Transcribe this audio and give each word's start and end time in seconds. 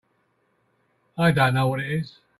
I 1.15 1.29
don't 1.31 1.53
know 1.53 1.67
what 1.67 1.81
it 1.81 1.91
is. 1.91 2.17